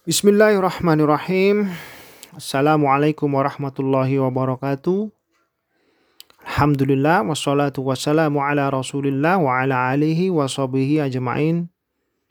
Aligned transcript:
Bismillahirrahmanirrahim. 0.00 1.68
Assalamualaikum 2.32 3.36
warahmatullahi 3.36 4.16
wabarakatuh. 4.16 5.12
Alhamdulillah 6.40 7.20
wassalatu 7.28 7.84
wassalamu 7.84 8.40
ala 8.40 8.72
rasulillah 8.72 9.36
wa 9.36 9.60
ala 9.60 9.92
alihi 9.92 10.32
wa 10.32 10.48
sahbihi 10.48 11.04
ajma'in. 11.04 11.68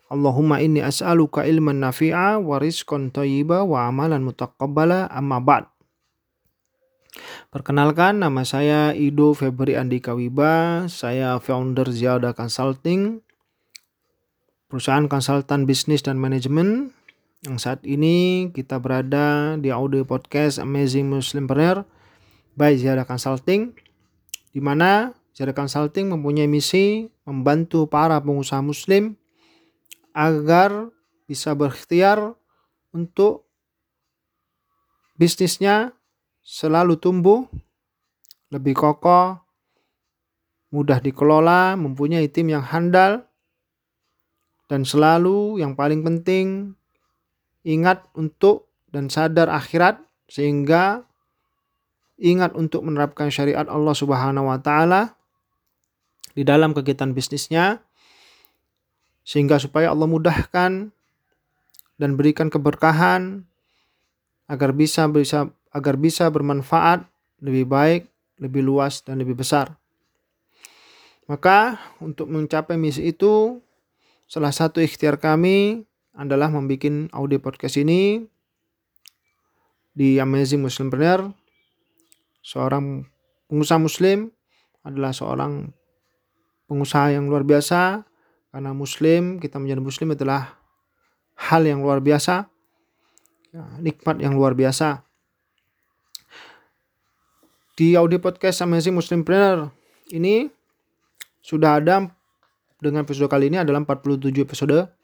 Allahumma 0.10 0.66
inni 0.66 0.82
as'aluka 0.82 1.46
ilman 1.46 1.78
nafi'a 1.86 2.42
wa 2.42 2.58
rizqan 2.58 3.14
thayyiba 3.14 3.62
wa 3.62 3.86
amalan 3.86 4.26
mutaqabbala 4.26 5.06
amma 5.06 5.38
ba'd. 5.38 5.70
Perkenalkan 7.54 8.26
nama 8.26 8.50
saya 8.50 8.98
Ido 8.98 9.38
Febri 9.38 9.78
Andika 9.78 10.18
Wiba, 10.18 10.90
saya 10.90 11.38
founder 11.38 11.86
Ziada 11.94 12.34
Consulting, 12.34 13.22
perusahaan 14.74 15.06
konsultan 15.06 15.70
bisnis 15.70 16.02
dan 16.02 16.18
manajemen 16.18 16.98
yang 17.48 17.56
saat 17.56 17.80
ini 17.88 18.52
kita 18.52 18.84
berada 18.84 19.55
di 19.55 19.72
audio 19.72 20.04
podcast 20.04 20.59
Amazing 20.59 21.08
Muslim 21.08 21.48
Partner 21.48 21.88
by 22.59 22.76
Ziada 22.76 23.08
Consulting 23.08 23.72
di 24.52 24.59
mana 24.59 25.16
Ziada 25.32 25.55
Consulting 25.55 26.12
mempunyai 26.12 26.52
misi 26.52 27.08
membantu 27.23 27.88
para 27.88 28.20
pengusaha 28.20 28.60
muslim 28.60 29.16
agar 30.12 30.91
bisa 31.32 31.55
berikhtiar 31.55 32.36
untuk 32.91 33.48
bisnisnya 35.16 35.96
selalu 36.44 36.99
tumbuh, 36.99 37.48
lebih 38.52 38.76
kokoh, 38.76 39.40
mudah 40.76 40.99
dikelola, 40.99 41.80
mempunyai 41.80 42.27
tim 42.27 42.49
yang 42.52 42.66
handal, 42.66 43.30
dan 44.66 44.84
selalu 44.84 45.62
yang 45.62 45.77
paling 45.77 46.02
penting 46.02 46.74
ingat 47.63 48.08
untuk 48.16 48.70
dan 48.90 49.12
sadar 49.12 49.52
akhirat 49.52 50.02
sehingga 50.30 51.05
ingat 52.20 52.54
untuk 52.54 52.84
menerapkan 52.84 53.32
syariat 53.32 53.65
Allah 53.65 53.96
Subhanahu 53.96 54.52
wa 54.52 54.60
taala 54.60 55.15
di 56.35 56.43
dalam 56.43 56.76
kegiatan 56.76 57.15
bisnisnya 57.15 57.82
sehingga 59.24 59.62
supaya 59.62 59.91
Allah 59.91 60.10
mudahkan 60.10 60.91
dan 61.99 62.10
berikan 62.15 62.48
keberkahan 62.48 63.46
agar 64.50 64.74
bisa 64.74 65.06
bisa 65.12 65.52
agar 65.69 65.96
bisa 66.02 66.25
bermanfaat 66.34 67.06
lebih 67.40 67.69
baik, 67.69 68.09
lebih 68.41 68.66
luas 68.66 69.06
dan 69.06 69.22
lebih 69.22 69.38
besar. 69.38 69.78
Maka 71.30 71.78
untuk 72.02 72.25
mencapai 72.25 72.74
misi 72.74 73.13
itu 73.13 73.62
salah 74.25 74.50
satu 74.50 74.81
ikhtiar 74.81 75.22
kami 75.22 75.85
adalah 76.19 76.51
membuat 76.51 77.16
audio 77.16 77.39
podcast 77.39 77.79
ini 77.79 78.28
di 79.95 80.19
Amazing 80.19 80.59
Muslimpreneur. 80.59 81.31
Seorang 82.44 83.07
pengusaha 83.47 83.79
muslim 83.79 84.28
adalah 84.84 85.16
seorang 85.16 85.72
pengusaha 86.67 87.16
yang 87.16 87.31
luar 87.31 87.47
biasa 87.47 88.03
karena 88.51 88.75
muslim, 88.75 89.40
kita 89.40 89.63
menjadi 89.63 89.79
muslim 89.79 90.12
adalah 90.12 90.59
hal 91.40 91.63
yang 91.63 91.79
luar 91.79 92.03
biasa, 92.03 92.51
ya, 93.56 93.63
nikmat 93.79 94.19
yang 94.19 94.35
luar 94.35 94.59
biasa. 94.59 95.07
Di 97.79 97.95
audio 97.95 98.19
podcast 98.19 98.59
Amazing 98.59 98.91
Muslimpreneur 98.91 99.72
ini 100.12 100.51
sudah 101.40 101.79
ada 101.79 102.12
dengan 102.84 103.07
episode 103.07 103.31
kali 103.31 103.47
ini 103.47 103.63
adalah 103.63 103.79
47 103.88 104.35
episode 104.44 104.99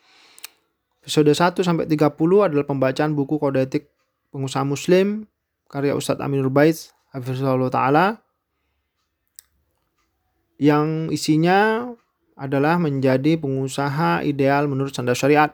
Episode 1.06 1.38
1 1.38 1.62
sampai 1.62 1.86
30 1.86 2.18
adalah 2.50 2.66
pembacaan 2.66 3.14
buku 3.14 3.38
Kode 3.38 3.62
Etik 3.62 3.94
Pengusaha 4.34 4.66
Muslim 4.66 5.30
karya 5.70 5.94
Ustadz 5.94 6.18
Aminur 6.26 6.50
Bait 6.50 6.74
Hafizullah 7.14 7.70
Ta'ala 7.70 8.26
yang 10.58 11.14
isinya 11.14 11.86
adalah 12.34 12.82
menjadi 12.82 13.38
pengusaha 13.38 14.26
ideal 14.26 14.66
menurut 14.66 14.98
standar 14.98 15.14
syariat. 15.14 15.54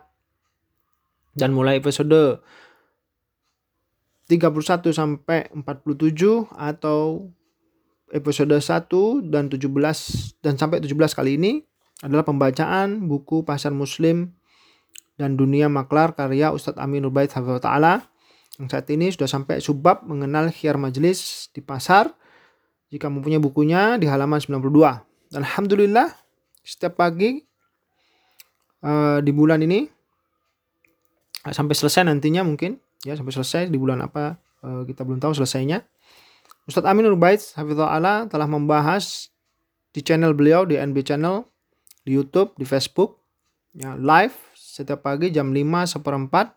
Dan 1.35 1.51
mulai 1.51 1.83
episode 1.83 2.39
31 4.31 4.95
sampai 4.95 5.51
47 5.51 6.47
atau 6.56 7.28
episode 8.16 8.56
1 8.56 9.28
dan 9.28 9.51
17 9.51 9.68
dan 10.39 10.56
sampai 10.56 10.79
17 10.79 10.95
kali 10.95 11.35
ini 11.35 11.59
adalah 12.00 12.23
pembacaan 12.23 13.03
buku 13.12 13.44
Pasar 13.44 13.75
Muslim 13.75 14.31
dan 15.19 15.35
Dunia 15.35 15.67
Maklar 15.67 16.16
karya 16.16 16.51
Ustadz 16.51 16.79
Amin 16.79 17.07
Ubaid 17.07 17.31
Ta'ala 17.31 18.03
yang 18.59 18.67
saat 18.67 18.85
ini 18.91 19.09
sudah 19.09 19.25
sampai 19.25 19.63
subbab 19.63 20.03
mengenal 20.05 20.51
khiar 20.51 20.75
majelis 20.75 21.49
di 21.55 21.63
pasar 21.63 22.11
jika 22.91 23.07
mempunyai 23.07 23.39
bukunya 23.39 23.95
di 23.95 24.05
halaman 24.05 24.38
92. 24.38 25.31
Dan 25.31 25.41
Alhamdulillah 25.47 26.11
setiap 26.61 27.00
pagi 27.00 27.41
uh, 28.83 29.23
di 29.23 29.31
bulan 29.31 29.63
ini 29.63 29.88
sampai 31.41 31.73
selesai 31.73 32.05
nantinya 32.05 32.45
mungkin 32.45 32.77
ya 33.01 33.17
sampai 33.17 33.33
selesai 33.33 33.71
di 33.71 33.77
bulan 33.81 34.03
apa 34.05 34.38
uh, 34.61 34.83
kita 34.85 35.07
belum 35.07 35.23
tahu 35.23 35.33
selesainya. 35.33 35.81
Ustadz 36.69 36.85
Amin 36.85 37.09
Ubaid 37.09 37.41
Ta'ala 37.55 38.29
telah 38.29 38.45
membahas 38.45 39.31
di 39.91 40.05
channel 40.05 40.38
beliau 40.38 40.63
di 40.67 40.77
NB 40.77 41.01
Channel 41.03 41.44
di 42.05 42.17
YouTube, 42.17 42.53
di 42.57 42.66
Facebook, 42.66 43.21
ya 43.73 43.97
live 43.97 44.35
setiap 44.71 45.03
pagi 45.03 45.35
jam 45.35 45.51
5 45.51 45.99
seperempat 45.99 46.55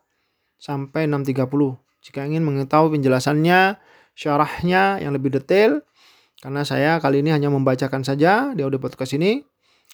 sampai 0.55 1.11
6.30. 1.11 1.51
Jika 1.99 2.23
ingin 2.23 2.47
mengetahui 2.47 2.95
penjelasannya, 2.95 3.83
syarahnya 4.15 5.03
yang 5.03 5.11
lebih 5.19 5.35
detail, 5.35 5.83
karena 6.39 6.63
saya 6.63 7.03
kali 7.03 7.27
ini 7.27 7.35
hanya 7.35 7.51
membacakan 7.51 8.07
saja 8.07 8.55
di 8.55 8.63
audio 8.63 8.79
podcast 8.79 9.19
ini, 9.19 9.43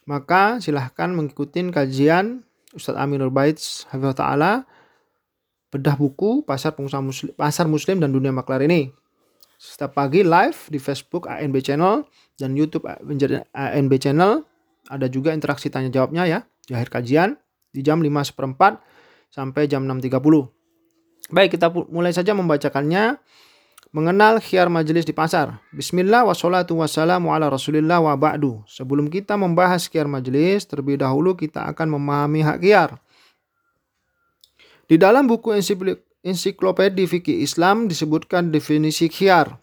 maka 0.04 0.60
silahkan 0.60 1.08
mengikuti 1.16 1.64
kajian 1.72 2.44
Ustadz 2.76 3.00
Aminul 3.00 3.32
Baits 3.32 3.88
Hafizah 3.88 4.12
Ta'ala 4.12 4.52
bedah 5.70 5.96
buku 5.96 6.42
pasar 6.44 6.76
pengusaha 6.76 7.00
muslim, 7.00 7.32
pasar 7.38 7.70
muslim 7.70 8.02
dan 8.04 8.12
dunia 8.12 8.34
maklar 8.34 8.60
ini. 8.60 8.92
Setiap 9.56 9.96
pagi 9.96 10.26
live 10.26 10.68
di 10.68 10.76
Facebook 10.76 11.24
ANB 11.30 11.56
Channel 11.62 12.04
dan 12.36 12.52
YouTube 12.52 12.84
ANB 13.54 13.92
Channel. 13.96 14.44
Ada 14.90 15.06
juga 15.06 15.30
interaksi 15.30 15.70
tanya 15.70 15.92
jawabnya 15.92 16.26
ya 16.26 16.40
di 16.66 16.74
akhir 16.74 16.90
kajian 16.90 17.38
di 17.70 17.80
jam 17.82 18.02
5 18.02 18.30
seperempat 18.34 18.82
sampai 19.30 19.70
jam 19.70 19.86
6.30. 19.86 20.50
Baik, 21.30 21.54
kita 21.54 21.70
mulai 21.90 22.10
saja 22.10 22.34
membacakannya. 22.34 23.18
Mengenal 23.90 24.38
khiar 24.38 24.70
majelis 24.70 25.02
di 25.02 25.10
pasar. 25.10 25.58
Bismillah 25.74 26.22
wassalatu 26.22 26.78
wassalamu 26.78 27.34
ala 27.34 27.50
rasulillah 27.50 27.98
wa 27.98 28.14
ba'du. 28.14 28.62
Sebelum 28.70 29.10
kita 29.10 29.34
membahas 29.34 29.90
khiar 29.90 30.06
majelis, 30.06 30.62
terlebih 30.62 31.02
dahulu 31.02 31.34
kita 31.34 31.66
akan 31.74 31.98
memahami 31.98 32.46
hak 32.46 32.58
khiar. 32.62 33.02
Di 34.86 34.94
dalam 34.94 35.26
buku 35.26 35.50
ensiklopedia 36.22 37.06
fikih 37.10 37.42
Islam 37.42 37.90
disebutkan 37.90 38.54
definisi 38.54 39.10
khiar 39.10 39.58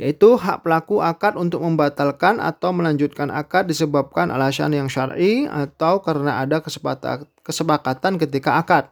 yaitu 0.00 0.40
hak 0.40 0.64
pelaku 0.64 1.04
akad 1.04 1.36
untuk 1.36 1.60
membatalkan 1.60 2.40
atau 2.40 2.72
melanjutkan 2.72 3.28
akad 3.28 3.68
disebabkan 3.68 4.32
alasan 4.32 4.72
yang 4.72 4.88
syar'i 4.88 5.44
atau 5.44 6.00
karena 6.00 6.40
ada 6.40 6.64
kesepakatan 7.44 8.16
ketika 8.16 8.56
akad. 8.56 8.88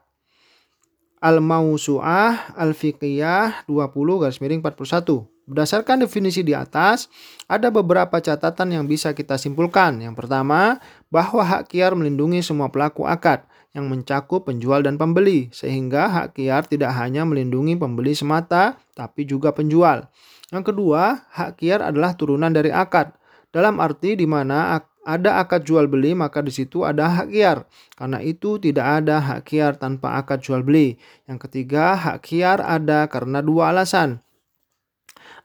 Al-Mausu'ah 1.24 2.54
Al-Fiqiyah 2.54 3.64
20 3.64 4.20
garis 4.20 4.38
miring 4.38 4.60
41. 4.60 5.24
Berdasarkan 5.48 6.04
definisi 6.04 6.44
di 6.44 6.52
atas, 6.52 7.08
ada 7.48 7.72
beberapa 7.72 8.20
catatan 8.20 8.68
yang 8.68 8.84
bisa 8.84 9.16
kita 9.16 9.40
simpulkan. 9.40 9.96
Yang 10.04 10.20
pertama, 10.20 10.76
bahwa 11.08 11.40
hak 11.40 11.72
kiar 11.72 11.96
melindungi 11.96 12.44
semua 12.44 12.68
pelaku 12.68 13.08
akad 13.08 13.48
yang 13.72 13.88
mencakup 13.88 14.44
penjual 14.44 14.84
dan 14.84 15.00
pembeli, 15.00 15.48
sehingga 15.48 16.06
hak 16.12 16.36
kiar 16.36 16.68
tidak 16.68 16.92
hanya 17.00 17.24
melindungi 17.24 17.80
pembeli 17.80 18.12
semata, 18.12 18.76
tapi 18.92 19.24
juga 19.24 19.56
penjual. 19.56 20.12
Yang 20.48 20.72
kedua, 20.72 21.28
hak 21.28 21.60
kiar 21.60 21.84
adalah 21.84 22.16
turunan 22.16 22.48
dari 22.48 22.72
akad. 22.72 23.12
Dalam 23.52 23.80
arti 23.80 24.16
di 24.16 24.24
mana 24.24 24.80
ada 25.04 25.40
akad 25.40 25.64
jual 25.64 25.88
beli 25.88 26.12
maka 26.12 26.44
di 26.44 26.52
situ 26.52 26.88
ada 26.88 27.08
hak 27.08 27.28
kiar. 27.32 27.68
Karena 27.96 28.20
itu 28.24 28.56
tidak 28.56 29.04
ada 29.04 29.20
hak 29.20 29.44
kiar 29.44 29.76
tanpa 29.76 30.16
akad 30.16 30.40
jual 30.40 30.64
beli. 30.64 30.96
Yang 31.28 31.48
ketiga, 31.48 31.96
hak 31.96 32.24
kiar 32.24 32.64
ada 32.64 33.08
karena 33.12 33.44
dua 33.44 33.76
alasan. 33.76 34.24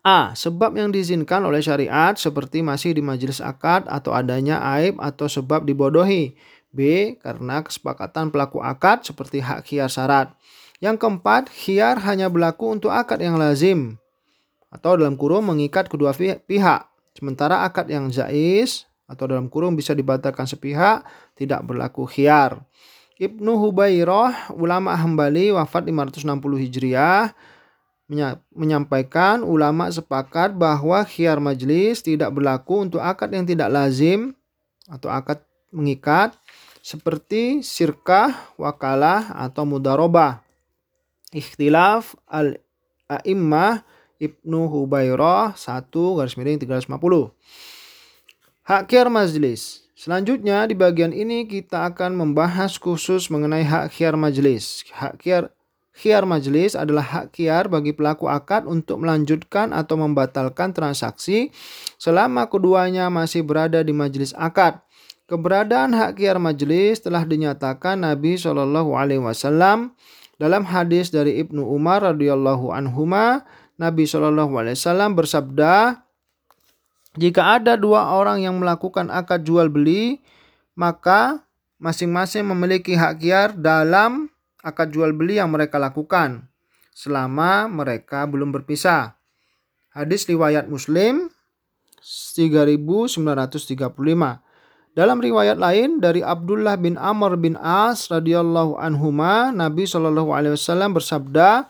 A. 0.04 0.36
Sebab 0.36 0.76
yang 0.76 0.92
diizinkan 0.92 1.44
oleh 1.48 1.64
syariat 1.64 2.16
seperti 2.16 2.60
masih 2.60 2.96
di 2.96 3.00
majelis 3.04 3.40
akad 3.40 3.88
atau 3.88 4.12
adanya 4.12 4.60
aib 4.80 5.00
atau 5.04 5.28
sebab 5.28 5.68
dibodohi. 5.68 6.36
B. 6.72 7.16
Karena 7.20 7.60
kesepakatan 7.60 8.32
pelaku 8.32 8.64
akad 8.64 9.04
seperti 9.04 9.44
hak 9.44 9.68
kiar 9.68 9.92
syarat. 9.92 10.32
Yang 10.84 11.08
keempat, 11.08 11.48
khiar 11.48 12.04
hanya 12.04 12.28
berlaku 12.28 12.72
untuk 12.76 12.92
akad 12.92 13.24
yang 13.24 13.40
lazim 13.40 14.03
atau 14.74 14.98
dalam 14.98 15.14
kurung 15.14 15.54
mengikat 15.54 15.86
kedua 15.86 16.18
pihak. 16.18 16.90
Sementara 17.14 17.62
akad 17.62 17.86
yang 17.94 18.10
jais 18.10 18.90
atau 19.06 19.30
dalam 19.30 19.46
kurung 19.46 19.78
bisa 19.78 19.94
dibatalkan 19.94 20.50
sepihak 20.50 21.06
tidak 21.38 21.62
berlaku 21.62 22.10
khiar. 22.10 22.58
Ibnu 23.22 23.62
Hubairah, 23.62 24.50
ulama 24.58 24.98
Hambali 24.98 25.54
wafat 25.54 25.86
560 25.86 26.26
Hijriah, 26.66 27.30
menyampaikan 28.50 29.46
ulama 29.46 29.94
sepakat 29.94 30.58
bahwa 30.58 31.06
khiar 31.06 31.38
majlis 31.38 32.02
tidak 32.02 32.34
berlaku 32.34 32.90
untuk 32.90 33.06
akad 33.06 33.30
yang 33.30 33.46
tidak 33.46 33.70
lazim 33.70 34.34
atau 34.90 35.14
akad 35.14 35.46
mengikat 35.70 36.34
seperti 36.84 37.64
sirkah, 37.64 38.36
wakalah, 38.60 39.32
atau 39.40 39.64
mudarobah. 39.64 40.44
Ikhtilaf 41.32 42.18
al-a'immah 42.28 43.88
Ibnu 44.22 44.70
Hubairah 44.70 45.58
1 45.58 45.90
garis 45.90 46.36
miring 46.38 46.60
350. 46.62 47.34
Hak 48.64 48.88
majlis 49.12 49.84
Selanjutnya 49.94 50.68
di 50.68 50.76
bagian 50.76 51.16
ini 51.16 51.48
kita 51.48 51.88
akan 51.88 52.20
membahas 52.20 52.76
khusus 52.76 53.32
mengenai 53.32 53.64
hak 53.64 53.94
khiar 53.94 54.20
majelis. 54.20 54.84
Hak 54.92 55.16
khiar 55.16 55.54
khiar 55.96 56.28
majelis 56.28 56.76
adalah 56.76 57.06
hak 57.06 57.32
khiar 57.32 57.72
bagi 57.72 57.96
pelaku 57.96 58.28
akad 58.28 58.68
untuk 58.68 59.00
melanjutkan 59.00 59.72
atau 59.72 59.96
membatalkan 59.96 60.76
transaksi 60.76 61.56
selama 61.96 62.52
keduanya 62.52 63.08
masih 63.08 63.48
berada 63.48 63.80
di 63.80 63.96
majelis 63.96 64.36
akad. 64.36 64.82
Keberadaan 65.24 65.96
hak 65.96 66.20
khiar 66.20 66.36
majelis 66.36 67.00
telah 67.00 67.24
dinyatakan 67.24 68.04
Nabi 68.04 68.36
Shallallahu 68.36 69.00
alaihi 69.00 69.24
wasallam 69.24 69.96
dalam 70.36 70.68
hadis 70.68 71.16
dari 71.16 71.40
Ibnu 71.40 71.64
Umar 71.64 72.04
radhiyallahu 72.04 72.76
anhuma 72.76 73.48
Nabi 73.78 74.06
Shallallahu 74.06 74.54
alaihi 74.60 74.78
wasallam 74.78 75.18
bersabda 75.18 76.04
jika 77.14 77.62
ada 77.62 77.78
dua 77.78 78.18
orang 78.18 78.42
yang 78.42 78.58
melakukan 78.58 79.14
akad 79.14 79.46
jual 79.46 79.70
beli, 79.70 80.26
maka 80.74 81.46
masing-masing 81.78 82.42
memiliki 82.50 82.98
hak 82.98 83.22
kiar 83.22 83.50
dalam 83.54 84.34
akad 84.66 84.90
jual 84.90 85.14
beli 85.14 85.38
yang 85.38 85.54
mereka 85.54 85.78
lakukan 85.78 86.50
selama 86.94 87.70
mereka 87.70 88.26
belum 88.26 88.50
berpisah. 88.50 89.14
Hadis 89.94 90.26
riwayat 90.26 90.66
Muslim 90.66 91.30
3935. 92.02 93.22
Dalam 94.94 95.18
riwayat 95.18 95.58
lain 95.58 95.98
dari 95.98 96.22
Abdullah 96.22 96.78
bin 96.78 96.98
Amr 97.02 97.38
bin 97.38 97.58
As 97.58 98.10
radhiyallahu 98.10 98.78
anhuma, 98.78 99.50
Nabi 99.50 99.90
Shallallahu 99.90 100.34
alaihi 100.34 100.54
wasallam 100.54 100.94
bersabda, 100.94 101.70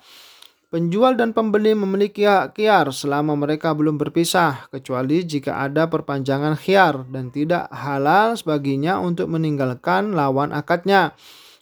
Penjual 0.73 1.13
dan 1.13 1.37
pembeli 1.37 1.77
memiliki 1.77 2.25
hak 2.25 2.57
khiar 2.57 2.89
selama 2.89 3.37
mereka 3.37 3.77
belum 3.77 4.01
berpisah, 4.01 4.73
kecuali 4.73 5.21
jika 5.21 5.61
ada 5.61 5.85
perpanjangan 5.85 6.57
khiar 6.57 7.05
dan 7.13 7.29
tidak 7.29 7.69
halal 7.69 8.33
baginya 8.41 8.97
untuk 8.97 9.29
meninggalkan 9.29 10.17
lawan 10.17 10.49
akadnya, 10.49 11.13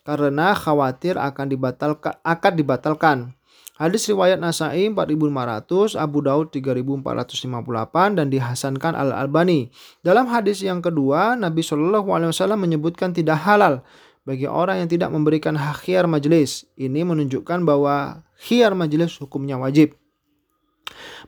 karena 0.07 0.55
khawatir 0.55 1.19
akan 1.19 1.43
dibatalkan, 1.43 2.15
akad 2.23 2.55
dibatalkan. 2.55 3.35
Hadis 3.75 4.07
riwayat 4.07 4.39
Nasai 4.39 4.87
4500, 4.87 5.99
Abu 5.99 6.23
Daud 6.23 6.55
3458 6.55 8.15
dan 8.15 8.31
dihasankan 8.31 8.95
Al 8.95 9.11
Albani. 9.11 9.75
Dalam 10.07 10.31
hadis 10.31 10.63
yang 10.63 10.79
kedua, 10.79 11.35
Nabi 11.35 11.59
Shallallahu 11.59 12.15
alaihi 12.15 12.31
wasallam 12.31 12.63
menyebutkan 12.63 13.11
tidak 13.11 13.43
halal 13.43 13.83
bagi 14.25 14.49
orang 14.49 14.85
yang 14.85 14.89
tidak 14.89 15.09
memberikan 15.13 15.57
hak 15.57 15.85
khiar 15.85 16.05
majelis. 16.09 16.65
Ini 16.77 17.05
menunjukkan 17.05 17.65
bahwa 17.65 18.25
khiar 18.41 18.73
majelis 18.73 19.17
hukumnya 19.21 19.57
wajib. 19.61 20.00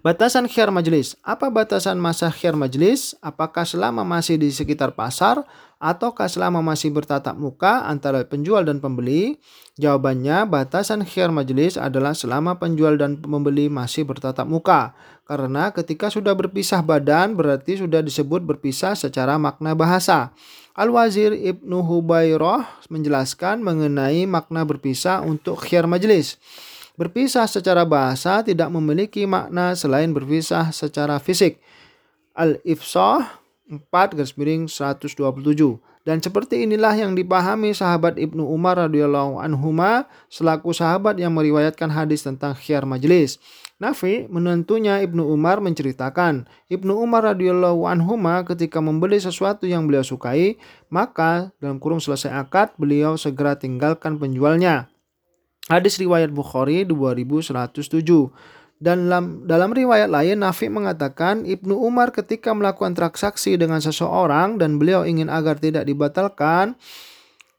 Batasan 0.01 0.49
khiar 0.49 0.73
majelis. 0.73 1.13
Apa 1.21 1.53
batasan 1.53 2.01
masa 2.01 2.33
khiar 2.33 2.57
majelis? 2.57 3.13
Apakah 3.21 3.61
selama 3.61 4.01
masih 4.01 4.41
di 4.41 4.49
sekitar 4.49 4.97
pasar 4.97 5.45
ataukah 5.77 6.25
selama 6.25 6.65
masih 6.65 6.89
bertatap 6.89 7.37
muka 7.37 7.85
antara 7.85 8.25
penjual 8.25 8.65
dan 8.65 8.81
pembeli? 8.81 9.37
Jawabannya, 9.77 10.49
batasan 10.49 11.05
khiar 11.05 11.29
majelis 11.29 11.77
adalah 11.77 12.17
selama 12.17 12.57
penjual 12.57 12.97
dan 12.97 13.21
pembeli 13.21 13.69
masih 13.69 14.01
bertatap 14.09 14.49
muka. 14.49 14.97
Karena 15.29 15.69
ketika 15.69 16.09
sudah 16.09 16.33
berpisah 16.33 16.81
badan 16.81 17.37
berarti 17.37 17.77
sudah 17.77 18.01
disebut 18.01 18.41
berpisah 18.41 18.97
secara 18.97 19.37
makna 19.37 19.77
bahasa. 19.77 20.33
Al-Wazir 20.73 21.37
Ibnu 21.37 21.85
Hubairah 21.85 22.81
menjelaskan 22.89 23.61
mengenai 23.61 24.25
makna 24.25 24.65
berpisah 24.65 25.21
untuk 25.21 25.61
khiar 25.61 25.85
majelis. 25.85 26.41
Berpisah 26.93 27.49
secara 27.49 27.81
bahasa 27.89 28.45
tidak 28.45 28.69
memiliki 28.69 29.25
makna 29.25 29.73
selain 29.73 30.13
berpisah 30.13 30.69
secara 30.69 31.17
fisik. 31.17 31.57
Al-Ifsah 32.37 33.41
4 33.65 33.89
garis 34.13 34.37
miring 34.37 34.69
127. 34.69 35.17
Dan 36.03 36.21
seperti 36.21 36.67
inilah 36.67 36.93
yang 36.93 37.17
dipahami 37.17 37.73
sahabat 37.73 38.21
Ibnu 38.21 38.45
Umar 38.45 38.77
radhiyallahu 38.77 39.41
anhuma 39.41 40.05
selaku 40.29 40.69
sahabat 40.69 41.17
yang 41.17 41.33
meriwayatkan 41.33 41.89
hadis 41.89 42.27
tentang 42.27 42.53
khiar 42.53 42.85
majlis. 42.85 43.41
Nafi 43.81 44.29
menentunya 44.29 45.01
Ibnu 45.01 45.25
Umar 45.33 45.65
menceritakan, 45.65 46.45
Ibnu 46.69 46.93
Umar 46.93 47.25
radhiyallahu 47.33 47.89
anhuma 47.89 48.45
ketika 48.45 48.83
membeli 48.83 49.17
sesuatu 49.17 49.65
yang 49.65 49.89
beliau 49.89 50.05
sukai, 50.05 50.61
maka 50.93 51.49
dalam 51.57 51.81
kurung 51.81 52.03
selesai 52.03 52.29
akad 52.37 52.77
beliau 52.77 53.17
segera 53.17 53.57
tinggalkan 53.57 54.21
penjualnya. 54.21 54.92
Hadis 55.71 55.95
riwayat 55.95 56.31
Bukhari 56.35 56.83
2107. 56.83 58.33
Dan 58.83 59.07
dalam, 59.07 59.47
dalam 59.47 59.71
riwayat 59.71 60.11
lain 60.11 60.43
Nafi 60.43 60.67
mengatakan 60.67 61.47
Ibnu 61.47 61.71
Umar 61.71 62.11
ketika 62.11 62.51
melakukan 62.51 62.91
transaksi 62.91 63.55
dengan 63.55 63.79
seseorang 63.79 64.59
dan 64.59 64.75
beliau 64.75 65.07
ingin 65.07 65.31
agar 65.31 65.55
tidak 65.55 65.87
dibatalkan 65.87 66.75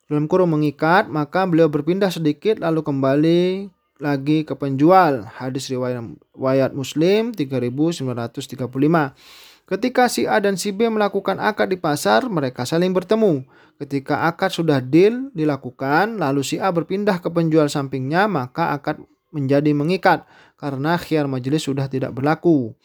dalam 0.04 0.28
kurung 0.28 0.52
mengikat 0.52 1.08
maka 1.08 1.48
beliau 1.48 1.72
berpindah 1.72 2.12
sedikit 2.12 2.60
lalu 2.60 2.84
kembali 2.84 3.72
lagi 4.04 4.44
ke 4.44 4.52
penjual. 4.52 5.24
Hadis 5.24 5.72
riwayat, 5.72 6.04
riwayat 6.36 6.76
Muslim 6.76 7.32
3935. 7.32 9.16
Ketika 9.64 10.12
si 10.12 10.28
A 10.28 10.44
dan 10.44 10.60
si 10.60 10.76
B 10.76 10.84
melakukan 10.92 11.40
akad 11.40 11.72
di 11.72 11.80
pasar, 11.80 12.28
mereka 12.28 12.68
saling 12.68 12.92
bertemu. 12.92 13.48
Ketika 13.80 14.28
akad 14.28 14.52
sudah 14.52 14.78
deal 14.84 15.32
dilakukan, 15.32 16.20
lalu 16.20 16.44
si 16.44 16.60
A 16.60 16.68
berpindah 16.68 17.16
ke 17.18 17.32
penjual 17.32 17.72
sampingnya, 17.72 18.28
maka 18.28 18.76
akad 18.76 19.00
menjadi 19.32 19.72
mengikat 19.72 20.28
karena 20.60 21.00
khiar 21.00 21.26
majelis 21.26 21.64
sudah 21.64 21.88
tidak 21.88 22.12
berlaku. 22.12 22.76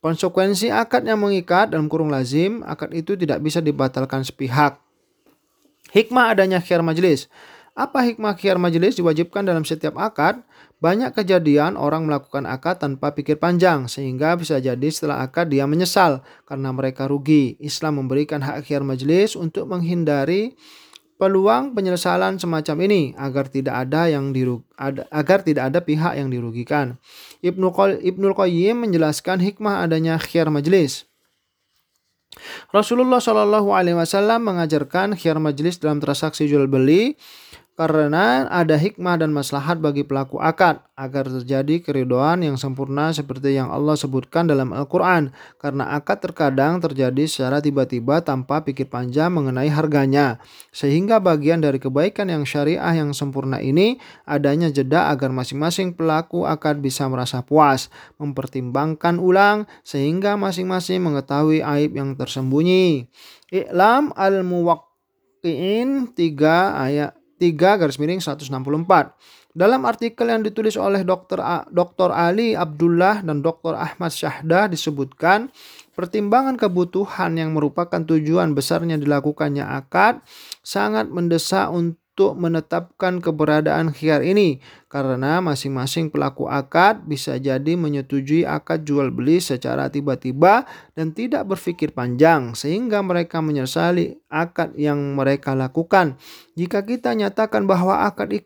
Konsekuensi 0.00 0.72
akad 0.72 1.04
yang 1.04 1.20
mengikat 1.20 1.74
dalam 1.74 1.90
kurung 1.90 2.08
lazim, 2.08 2.64
akad 2.64 2.94
itu 2.96 3.18
tidak 3.20 3.42
bisa 3.44 3.60
dibatalkan 3.60 4.24
sepihak. 4.24 4.80
Hikmah 5.92 6.32
adanya 6.32 6.62
khiar 6.62 6.80
majelis. 6.80 7.28
Apa 7.80 8.04
hikmah 8.04 8.36
khiar 8.36 8.60
majelis 8.60 9.00
diwajibkan 9.00 9.40
dalam 9.40 9.64
setiap 9.64 9.96
akad? 9.96 10.44
Banyak 10.84 11.16
kejadian 11.16 11.80
orang 11.80 12.04
melakukan 12.04 12.44
akad 12.44 12.76
tanpa 12.76 13.16
pikir 13.16 13.40
panjang, 13.40 13.88
sehingga 13.88 14.36
bisa 14.36 14.60
jadi 14.60 14.84
setelah 14.92 15.24
akad 15.24 15.48
dia 15.48 15.64
menyesal 15.64 16.20
karena 16.44 16.76
mereka 16.76 17.08
rugi. 17.08 17.56
Islam 17.56 18.04
memberikan 18.04 18.44
hak 18.44 18.68
khiar 18.68 18.84
majelis 18.84 19.32
untuk 19.32 19.64
menghindari 19.64 20.52
peluang 21.16 21.72
penyesalan 21.72 22.36
semacam 22.36 22.76
ini 22.84 23.16
agar 23.16 23.48
tidak 23.48 23.88
ada 23.88 24.12
yang 24.12 24.36
dirug, 24.36 24.60
agar 25.08 25.40
tidak 25.40 25.72
ada 25.72 25.80
pihak 25.80 26.20
yang 26.20 26.28
dirugikan. 26.28 27.00
Ibnu 27.40 27.72
Ibnu 27.96 28.36
Qayyim 28.36 28.76
menjelaskan 28.76 29.40
hikmah 29.40 29.88
adanya 29.88 30.20
khiar 30.20 30.52
majelis. 30.52 31.08
Rasulullah 32.70 33.18
Shallallahu 33.18 33.74
Alaihi 33.74 33.98
Wasallam 33.98 34.46
mengajarkan 34.46 35.18
khiar 35.18 35.42
majelis 35.42 35.82
dalam 35.82 35.98
transaksi 35.98 36.46
jual 36.46 36.70
beli 36.70 37.18
karena 37.80 38.44
ada 38.52 38.76
hikmah 38.76 39.16
dan 39.16 39.32
maslahat 39.32 39.80
bagi 39.80 40.04
pelaku 40.04 40.36
akad 40.36 40.84
agar 41.00 41.32
terjadi 41.32 41.80
keridoan 41.80 42.44
yang 42.44 42.60
sempurna 42.60 43.08
seperti 43.08 43.56
yang 43.56 43.72
Allah 43.72 43.96
sebutkan 43.96 44.44
dalam 44.44 44.76
Al-Quran. 44.76 45.32
Karena 45.56 45.96
akad 45.96 46.20
terkadang 46.20 46.84
terjadi 46.84 47.24
secara 47.24 47.64
tiba-tiba 47.64 48.20
tanpa 48.20 48.60
pikir 48.60 48.92
panjang 48.92 49.32
mengenai 49.32 49.72
harganya. 49.72 50.44
Sehingga 50.76 51.24
bagian 51.24 51.64
dari 51.64 51.80
kebaikan 51.80 52.28
yang 52.28 52.44
syariah 52.44 52.92
yang 52.92 53.16
sempurna 53.16 53.64
ini 53.64 53.96
adanya 54.28 54.68
jeda 54.68 55.08
agar 55.08 55.32
masing-masing 55.32 55.96
pelaku 55.96 56.44
akad 56.44 56.84
bisa 56.84 57.08
merasa 57.08 57.40
puas 57.40 57.88
mempertimbangkan 58.20 59.16
ulang 59.16 59.64
sehingga 59.80 60.36
masing-masing 60.36 61.00
mengetahui 61.00 61.64
aib 61.64 61.96
yang 61.96 62.12
tersembunyi. 62.12 63.08
I'lam 63.48 64.12
al-muwaqqi'in 64.12 66.12
3 66.12 66.76
ayat 66.76 67.19
3 67.40 67.56
garis 67.56 67.96
miring 67.96 68.20
164. 68.20 68.52
Dalam 69.50 69.82
artikel 69.82 70.30
yang 70.30 70.46
ditulis 70.46 70.78
oleh 70.78 71.02
Dr. 71.02 71.42
A, 71.42 71.66
Dr. 71.66 72.14
Ali 72.14 72.54
Abdullah 72.54 73.24
dan 73.24 73.42
Dr. 73.42 73.74
Ahmad 73.74 74.14
Syahdah 74.14 74.70
disebutkan 74.70 75.50
pertimbangan 75.98 76.54
kebutuhan 76.54 77.34
yang 77.34 77.50
merupakan 77.50 77.98
tujuan 77.98 78.54
besarnya 78.54 78.94
dilakukannya 78.94 79.66
akad 79.66 80.22
sangat 80.62 81.10
mendesak 81.10 81.66
untuk 81.74 81.99
untuk 82.20 82.36
menetapkan 82.36 83.16
keberadaan 83.24 83.96
khiar 83.96 84.20
ini 84.20 84.60
karena 84.92 85.40
masing-masing 85.40 86.12
pelaku 86.12 86.52
akad 86.52 87.08
bisa 87.08 87.40
jadi 87.40 87.80
menyetujui 87.80 88.44
akad 88.44 88.84
jual 88.84 89.08
beli 89.08 89.40
secara 89.40 89.88
tiba-tiba 89.88 90.68
dan 90.92 91.16
tidak 91.16 91.48
berpikir 91.48 91.96
panjang 91.96 92.52
sehingga 92.52 93.00
mereka 93.00 93.40
menyesali 93.40 94.20
akad 94.28 94.76
yang 94.76 95.16
mereka 95.16 95.56
lakukan. 95.56 96.20
Jika 96.60 96.84
kita 96.84 97.16
nyatakan 97.16 97.64
bahwa 97.64 98.04
akad 98.04 98.36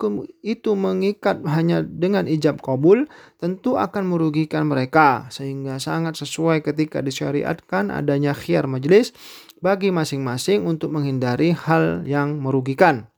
itu 0.47 0.71
mengikat 0.79 1.43
hanya 1.43 1.83
dengan 1.83 2.31
ijab 2.31 2.63
kabul, 2.63 3.11
tentu 3.43 3.75
akan 3.75 4.07
merugikan 4.07 4.71
mereka 4.71 5.27
sehingga 5.35 5.83
sangat 5.83 6.15
sesuai 6.15 6.63
ketika 6.63 7.03
disyariatkan 7.03 7.91
adanya 7.91 8.39
khiar 8.39 8.71
majelis 8.71 9.11
bagi 9.59 9.91
masing-masing 9.91 10.63
untuk 10.63 10.95
menghindari 10.95 11.51
hal 11.51 12.07
yang 12.07 12.39
merugikan. 12.39 13.11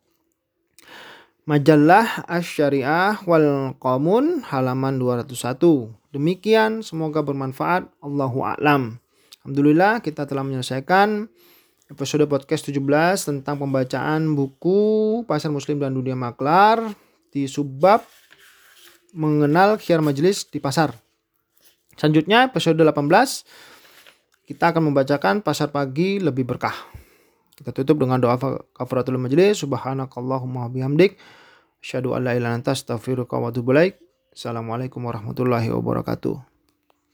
Majalah 1.47 2.27
Asy-Syariah 2.27 3.23
wal 3.23 3.79
Qamun 3.79 4.43
halaman 4.51 4.99
201. 4.99 5.95
Demikian 6.11 6.83
semoga 6.83 7.23
bermanfaat. 7.23 7.87
Allahu 8.03 8.43
a'lam. 8.43 8.99
Alhamdulillah 9.47 10.03
kita 10.03 10.27
telah 10.27 10.43
menyelesaikan 10.43 11.31
episode 11.87 12.27
podcast 12.27 12.67
17 12.67 12.83
tentang 13.31 13.63
pembacaan 13.63 14.35
buku 14.35 15.23
Pasar 15.23 15.55
Muslim 15.55 15.79
dan 15.79 15.95
Dunia 15.95 16.19
Maklar 16.19 16.83
di 17.31 17.47
subbab 17.47 18.03
mengenal 19.15 19.79
khiar 19.79 20.03
majelis 20.03 20.51
di 20.51 20.59
pasar. 20.59 20.99
Selanjutnya 21.95 22.51
episode 22.51 22.75
18 22.75 24.51
kita 24.51 24.75
akan 24.75 24.91
membacakan 24.91 25.47
pasar 25.47 25.71
pagi 25.71 26.19
lebih 26.19 26.43
berkah. 26.43 26.96
Kita 27.57 27.73
tutup 27.73 28.05
dengan 28.05 28.21
doa 28.21 28.37
kafaratul 28.77 29.17
majlis. 29.17 29.65
Subhanakallahumma 29.65 30.69
bihamdik. 30.69 31.17
Asyhadu 31.81 32.13
an 32.13 32.29
la 32.29 32.37
anta 32.37 32.77
Assalamualaikum 34.37 35.01
warahmatullahi 35.01 35.73
wabarakatuh. 35.73 36.56